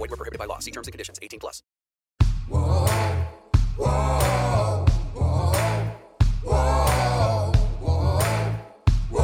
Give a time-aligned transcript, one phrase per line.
[0.00, 0.58] Void were prohibited by law.
[0.60, 1.18] See terms and conditions.
[1.20, 1.62] 18 plus.
[2.48, 2.86] Whoa,
[3.76, 5.52] whoa, whoa,
[6.42, 7.52] whoa, whoa,
[9.10, 9.22] whoa,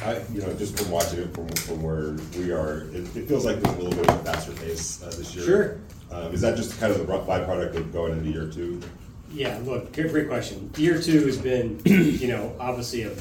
[0.03, 3.43] I, you know, just from watching it from, from where we are, it, it feels
[3.43, 5.45] like there's a little bit of a faster pace uh, this year.
[5.45, 5.81] Sure.
[6.13, 8.79] Um, is that just kind of the byproduct of going into year two?
[9.31, 10.69] Yeah, look, great, great question.
[10.77, 13.11] Year two has been, you know, obviously a,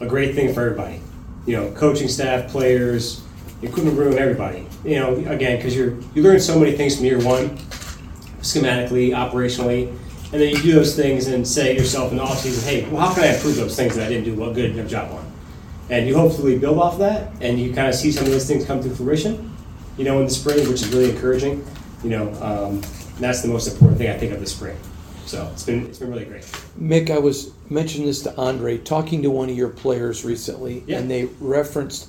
[0.00, 1.00] a great thing for everybody.
[1.46, 3.22] You know, coaching staff, players,
[3.62, 4.66] equipment room, everybody.
[4.84, 7.56] You know, again, because you're you learn so many things from year one,
[8.40, 9.88] schematically, operationally,
[10.32, 13.14] and then you do those things and say yourself in the offseason, hey, well, how
[13.14, 15.32] can I improve those things that I didn't do well good enough job on?
[15.88, 18.64] And you hopefully build off that, and you kind of see some of those things
[18.64, 19.52] come to fruition.
[19.96, 21.64] You know, in the spring, which is really encouraging.
[22.02, 22.82] You know, um,
[23.18, 24.76] that's the most important thing I think of the spring.
[25.24, 26.42] So it's been it's been really great.
[26.80, 30.98] Mick, I was mentioning this to Andre, talking to one of your players recently, Yeah.
[30.98, 32.08] and they referenced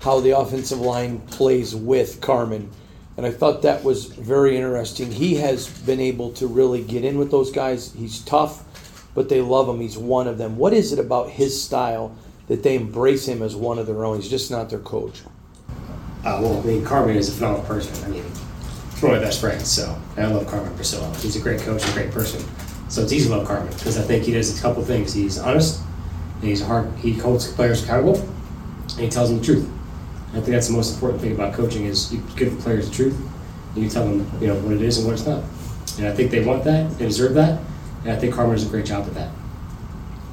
[0.00, 2.68] how the offensive line plays with Carmen.
[3.16, 5.10] And I thought that was very interesting.
[5.10, 7.92] He has been able to really get in with those guys.
[7.98, 8.62] He's tough,
[9.14, 9.80] but they love him.
[9.80, 10.56] He's one of them.
[10.56, 12.14] What is it about his style
[12.46, 14.20] that they embrace him as one of their own?
[14.20, 15.22] He's just not their coach.
[16.24, 18.04] Uh, well, I mean, Carmen is a phenomenal person.
[18.04, 18.24] I mean,
[19.00, 21.14] one of my best friends, so I love Carmen Bricillo.
[21.20, 22.42] He's a great coach and a great person.
[22.88, 25.12] So it's easy to love Carmen because I think he does a couple things.
[25.12, 25.80] He's honest,
[26.40, 26.90] and he's hard.
[26.98, 29.68] He holds players accountable, and he tells them the truth.
[30.30, 32.94] I think that's the most important thing about coaching is you give the players the
[32.94, 33.16] truth,
[33.74, 35.42] and you tell them you know what it is and what it's not.
[35.98, 37.60] And I think they want that, they deserve that,
[38.04, 39.30] and I think Carmen does a great job at that.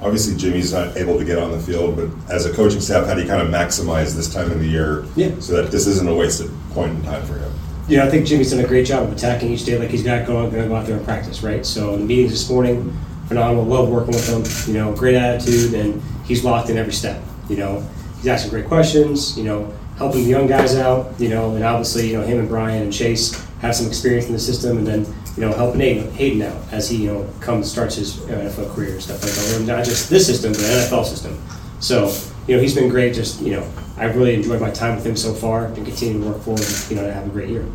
[0.02, 3.14] Obviously, Jimmy's not able to get on the field, but as a coaching staff, how
[3.16, 5.32] do you kind of maximize this time of the year Yeah.
[5.40, 7.52] so that this isn't a wasted point in time for him?
[7.88, 10.04] You know, I think Jimmy's done a great job of attacking each day like he's
[10.04, 11.64] got going, going to go out there and practice, right?
[11.64, 12.98] So the meetings this morning,
[13.28, 13.64] phenomenal.
[13.64, 14.74] Love working with him.
[14.74, 17.22] You know, great attitude, and he's locked in every step.
[17.48, 17.88] You know,
[18.18, 19.38] he's asking great questions.
[19.38, 21.20] You know, helping the young guys out.
[21.20, 24.34] You know, and obviously, you know, him and Brian and Chase have some experience in
[24.34, 27.72] the system, and then you know, helping Aidan, Aidan out as he you know comes
[27.72, 29.66] starts his uh, NFL career and stuff like that.
[29.66, 31.42] Not just this system, but the NFL system.
[31.80, 32.08] So
[32.48, 33.14] you know, he's been great.
[33.14, 36.30] Just you know, I've really enjoyed my time with him so far, and continue to
[36.30, 36.66] work forward.
[36.90, 37.66] You know, to have a great year.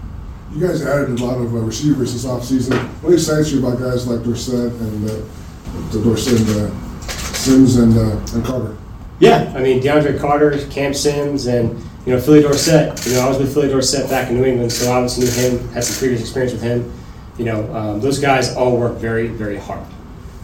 [0.52, 2.76] You guys added a lot of uh, receivers this offseason.
[3.02, 8.34] What excites you about guys like Dorsett and uh, Dorsett and uh, Sims and, uh,
[8.34, 8.76] and Carter?
[9.20, 13.06] Yeah, I mean DeAndre Carter, Cam Sims, and you know Philly Dorsett.
[13.06, 15.58] You know I was with Philly Dorsett back in New England, so I obviously knew
[15.58, 16.92] him, had some previous experience with him.
[17.38, 19.86] You know um, those guys all work very, very hard.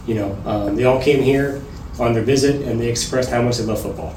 [0.07, 1.63] You know um, they all came here
[1.99, 4.15] on their visit and they expressed how much they love football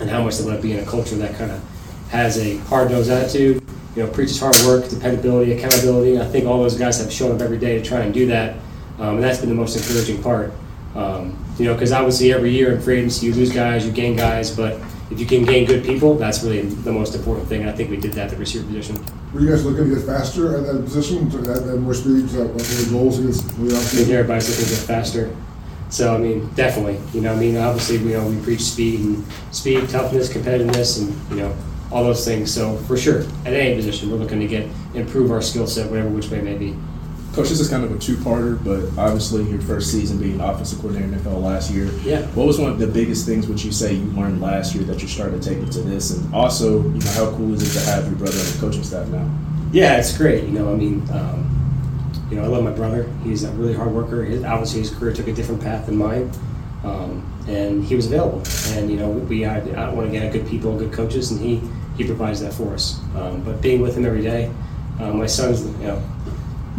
[0.00, 1.62] and how much they love being in a culture that kind of
[2.10, 3.62] has a hard nosed attitude.
[3.96, 6.18] You know, preaches hard work, dependability, accountability.
[6.18, 8.56] I think all those guys have shown up every day to try and do that,
[8.98, 10.52] um, and that's been the most encouraging part.
[10.94, 14.16] Um, you know, because obviously every year in free agency you lose guys, you gain
[14.16, 14.80] guys, but
[15.10, 17.60] if you can gain good people, that's really the most important thing.
[17.60, 18.98] And I think we did that at the receiver position.
[19.34, 22.30] Were you guys looking to get faster at that position, to add, add more speed
[22.30, 25.36] to what the goals against the I think everybody's looking to get faster.
[25.92, 29.24] So I mean, definitely, you know, I mean, obviously, you know, we preach speed and
[29.50, 31.54] speed, toughness, competitiveness, and you know,
[31.90, 32.52] all those things.
[32.52, 36.08] So for sure, at any position, we're looking to get improve our skill set, whatever
[36.08, 36.74] which way it may be.
[37.34, 41.12] Coach, this is kind of a two-parter, but obviously your first season being offensive coordinator
[41.12, 41.86] in NFL last year.
[42.04, 42.22] Yeah.
[42.28, 44.98] What was one of the biggest things would you say you learned last year that
[45.00, 46.10] you're starting to take into this?
[46.10, 48.82] And also, you know, how cool is it to have your brother on the coaching
[48.82, 49.30] staff now?
[49.72, 50.44] Yeah, it's great.
[50.44, 51.51] You know, I mean, um,
[52.32, 53.12] you know, I love my brother.
[53.22, 54.24] He's a really hard worker.
[54.24, 56.32] His, obviously, his career took a different path than mine,
[56.82, 58.42] um, and he was available.
[58.68, 61.60] And you know, we I, I want to get good people, good coaches, and he
[61.98, 62.98] he provides that for us.
[63.14, 64.50] Um, but being with him every day,
[64.98, 66.02] uh, my son's you know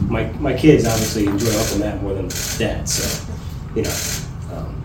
[0.07, 3.33] my my kids obviously enjoy Uncle Matt more than Dad, so
[3.75, 3.95] you know.
[4.51, 4.83] Um,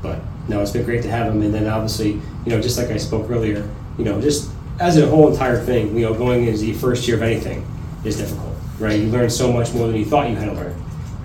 [0.00, 2.88] but no, it's been great to have him, and then obviously, you know, just like
[2.88, 6.60] I spoke earlier, you know, just as a whole entire thing, you know, going into
[6.60, 7.66] the first year of anything
[8.02, 8.98] is difficult, right?
[9.00, 10.74] You learn so much more than you thought you had to learn,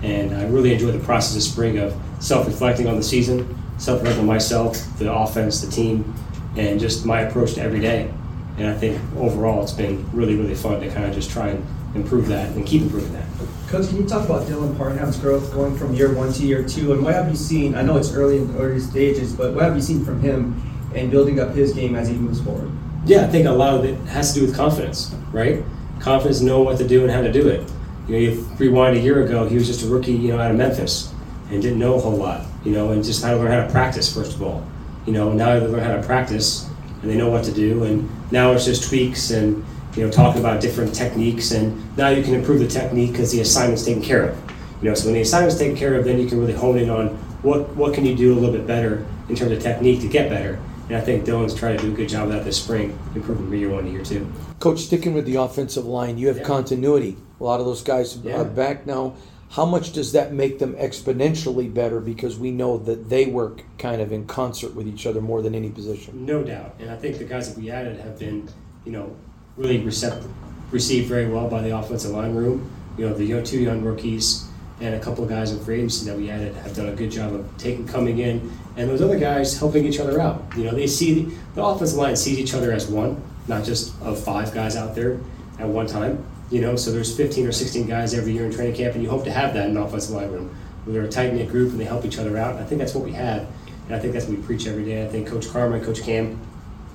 [0.02, 4.26] and I really enjoyed the process of spring of self-reflecting on the season, self-reflecting on
[4.26, 6.14] myself, the offense, the team,
[6.56, 8.12] and just my approach to every day.
[8.58, 11.66] And I think overall, it's been really, really fun to kind of just try and
[11.94, 13.26] improve that and keep improving that.
[13.68, 16.92] Coach, can you talk about Dylan Parham's growth going from year one to year two,
[16.92, 17.74] and what have you seen?
[17.74, 20.62] I know it's early in the early stages, but what have you seen from him
[20.94, 22.70] and building up his game as he moves forward?
[23.06, 25.64] Yeah, I think a lot of it has to do with confidence, right?
[26.02, 27.70] Confidence, know what to do and how to do it.
[28.08, 30.50] You know, you rewind a year ago, he was just a rookie, you know, out
[30.50, 31.14] of Memphis
[31.50, 33.70] and didn't know a whole lot, you know, and just how to learn how to
[33.70, 34.66] practice first of all.
[35.06, 36.68] You know, now they learn how to practice
[37.02, 39.64] and they know what to do, and now it's just tweaks and
[39.96, 43.40] you know talking about different techniques, and now you can improve the technique because the
[43.40, 44.52] assignment's taken care of.
[44.82, 46.90] You know, so when the assignment's taken care of, then you can really hone in
[46.90, 47.08] on
[47.42, 50.28] what what can you do a little bit better in terms of technique to get
[50.28, 50.58] better.
[50.92, 53.46] And I think Dylan's trying to do a good job of that this spring, improving
[53.46, 54.30] from year one to year two.
[54.60, 56.42] Coach, sticking with the offensive line, you have Yeah.
[56.42, 57.16] continuity.
[57.40, 58.42] A lot of those guys Yeah.
[58.42, 59.14] are back now.
[59.48, 64.02] How much does that make them exponentially better because we know that they work kind
[64.02, 66.26] of in concert with each other more than any position?
[66.26, 68.50] No doubt, and I think the guys that we added have been,
[68.84, 69.12] you know,
[69.56, 70.24] really recept-
[70.70, 72.66] received very well by the offensive line room.
[72.98, 74.44] You know, the two young rookies
[74.82, 77.10] and a couple of guys in free agency that we added have done a good
[77.10, 80.44] job of taking coming in, and those other guys helping each other out.
[80.56, 84.22] You know, they see the offensive line sees each other as one, not just of
[84.22, 85.20] five guys out there
[85.60, 86.24] at one time.
[86.50, 89.08] You know, so there's 15 or 16 guys every year in training camp, and you
[89.08, 90.54] hope to have that in an offensive line room.
[90.84, 92.56] They're a tight knit group and they help each other out.
[92.56, 93.46] I think that's what we have,
[93.86, 95.04] and I think that's what we preach every day.
[95.04, 96.40] I think Coach Carmen, Coach Cam,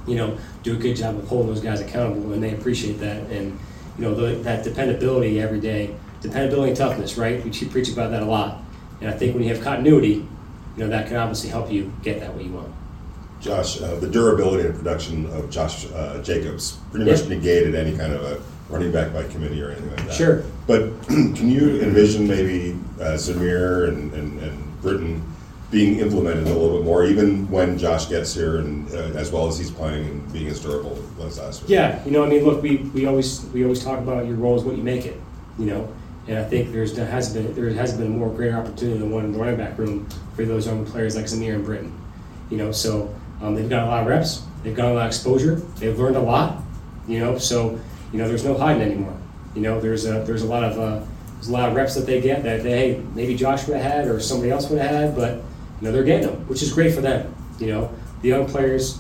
[0.06, 3.31] you know, do a good job of holding those guys accountable, and they appreciate that.
[3.31, 3.57] And
[3.98, 7.43] you know, the, that dependability every day, dependability and toughness, right?
[7.43, 8.61] We keep preach about that a lot.
[9.01, 10.25] And I think when you have continuity,
[10.75, 12.73] you know, that can obviously help you get that what you want.
[13.39, 17.29] Josh, uh, the durability and production of Josh uh, Jacobs pretty much Yeah.
[17.29, 20.13] negated any kind of a running back by committee or anything like that.
[20.13, 20.43] Sure.
[20.65, 25.21] But can you envision maybe uh, Zamir and, and, and Brittain
[25.69, 29.47] being implemented a little bit more, even when Josh gets here and uh, as well
[29.47, 31.69] as he's playing and being as durable as last week?
[31.71, 34.55] Yeah, you know, I mean, look, we, we always we always talk about your role
[34.57, 35.19] is what you make it,
[35.59, 35.93] you know,
[36.27, 39.12] and I think there's there has been there has been a more greater opportunity than
[39.12, 41.91] one in the running back room for those young players like Zamir and Brittain,
[42.50, 42.71] you know.
[42.71, 45.97] So um, they've got a lot of reps, they've got a lot of exposure, they've
[45.97, 46.62] learned a lot,
[47.07, 47.38] you know.
[47.38, 47.79] So
[48.12, 49.18] you know, there's no hiding anymore.
[49.56, 52.06] You know, there's a there's a lot of uh, there's a lot of reps that
[52.06, 54.91] they get that they hey maybe Josh would have had or somebody else would have
[54.91, 55.44] had, but you
[55.81, 57.33] know they're getting them, which is great for them.
[57.57, 59.00] You know, the young players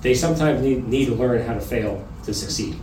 [0.00, 2.74] they sometimes need, need to learn how to fail to succeed.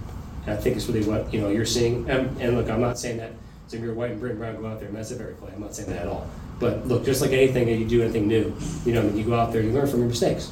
[0.46, 2.08] And I think it's really what you know you're seeing.
[2.10, 3.32] And, and look, I'm not saying that
[3.70, 5.52] Zamir White and Brittain Brown go out there and mess up every play.
[5.54, 6.30] I'm not saying that at all.
[6.60, 8.56] But look, just like anything that you do, anything new,
[8.86, 10.52] you know, you go out there, you learn from your mistakes,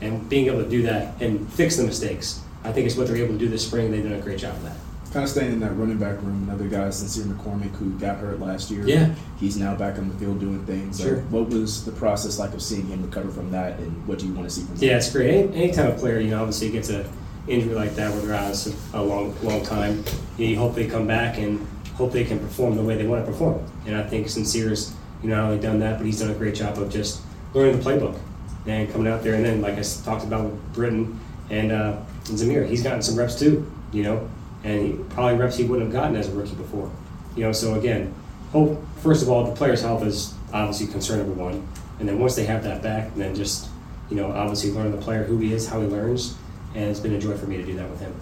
[0.00, 3.16] and being able to do that and fix the mistakes, I think is what they're
[3.16, 3.90] able to do this spring.
[3.90, 4.76] They've done a great job of that.
[5.12, 8.40] Kind of staying in that running back room, another guy, Sincere McCormick, who got hurt
[8.40, 8.86] last year.
[8.86, 9.14] Yeah.
[9.38, 11.02] He's now back on the field doing things.
[11.02, 11.18] Sure.
[11.18, 14.26] Uh, what was the process like of seeing him recover from that, and what do
[14.26, 14.82] you want to see from him?
[14.84, 15.28] Yeah, it's great.
[15.28, 17.04] Any, anytime a player, you know, obviously gets a
[17.46, 20.02] injury like that where they're out a a long, long time,
[20.38, 23.06] you, know, you hope they come back and hope they can perform the way they
[23.06, 23.64] want to perform.
[23.86, 26.54] And I think Sincere's, you know, not only done that, but he's done a great
[26.54, 27.22] job of just
[27.54, 28.18] learning the playbook
[28.66, 29.34] and coming out there.
[29.34, 31.16] And then, like I talked about with Brittain
[31.50, 31.96] and, uh,
[32.28, 34.28] and Zamir, he's gotten some reps too, you know,
[34.64, 36.90] and he, probably reps he wouldn't have gotten as a rookie before.
[37.36, 38.14] You know, so again,
[38.52, 41.66] hope first of all the player's health is obviously concern number one,
[41.98, 43.68] and then once they have that back, then just
[44.10, 46.36] you know obviously learn the player who he is, how he learns,
[46.74, 48.14] and it's been a joy for me to do that with him.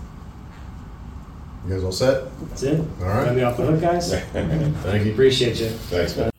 [1.67, 2.25] You guys all set?
[2.49, 2.81] That's it.
[3.01, 3.27] All right.
[3.27, 4.13] Let me off the hook, guys.
[4.33, 5.13] Thank you.
[5.13, 5.69] Appreciate you.
[5.69, 6.31] Thanks, man.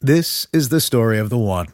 [0.00, 1.66] This is the story of the one.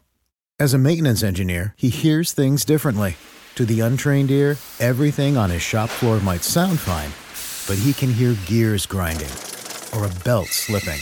[0.58, 3.16] As a maintenance engineer, he hears things differently.
[3.56, 7.10] To the untrained ear, everything on his shop floor might sound fine,
[7.68, 9.30] but he can hear gears grinding
[9.94, 10.98] or a belt slipping.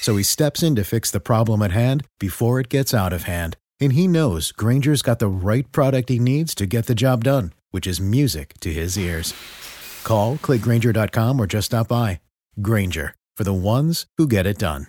[0.00, 3.24] So he steps in to fix the problem at hand before it gets out of
[3.24, 3.56] hand.
[3.80, 7.52] And he knows Grainger's got the right product he needs to get the job done,
[7.70, 9.34] which is music to his ears.
[10.04, 12.20] Call, clickgrainger.com, or just stop by.
[12.60, 14.88] Grainger, for the ones who get it done.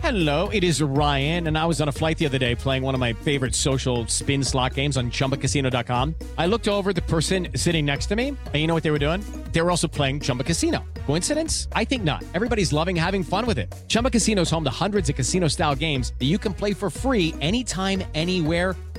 [0.00, 2.94] Hello, it is Ryan, and I was on a flight the other day playing one
[2.94, 6.14] of my favorite social spin slot games on chumbacasino.com.
[6.38, 8.98] I looked over the person sitting next to me, and you know what they were
[8.98, 9.22] doing?
[9.52, 10.82] They were also playing Chumba Casino.
[11.06, 11.68] Coincidence?
[11.74, 12.24] I think not.
[12.32, 13.72] Everybody's loving having fun with it.
[13.86, 16.88] Chumba Casino is home to hundreds of casino style games that you can play for
[16.88, 18.74] free anytime, anywhere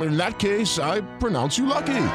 [0.00, 2.06] In that case, I pronounce you lucky.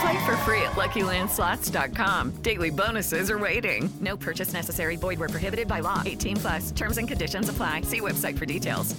[0.00, 2.42] Play for free at LuckyLandSlots.com.
[2.42, 3.88] Daily bonuses are waiting.
[4.00, 4.96] No purchase necessary.
[4.96, 6.02] Void where prohibited by law.
[6.04, 6.70] 18 plus.
[6.72, 7.82] Terms and conditions apply.
[7.82, 8.94] See website for details.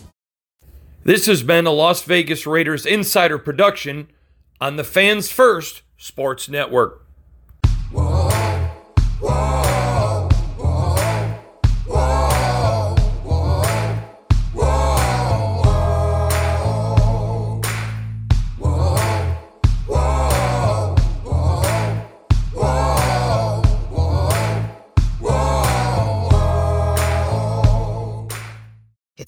[1.03, 4.09] This has been a Las Vegas Raiders insider production
[4.59, 7.05] on the Fans First Sports Network.
[7.63, 8.16] It's